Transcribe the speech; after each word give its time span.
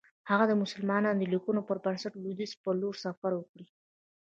هغه 0.29 0.45
د 0.47 0.53
مسلمانانو 0.63 1.19
د 1.21 1.23
لیکنو 1.33 1.61
پر 1.69 1.77
بنسټ 1.83 2.13
لویدیځ 2.17 2.51
پر 2.61 2.73
لور 2.81 2.95
سفر 3.05 3.31
وکړ. 3.35 3.59